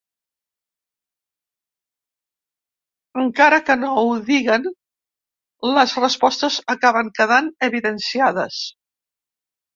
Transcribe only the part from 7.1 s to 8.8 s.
quedant evidenciades.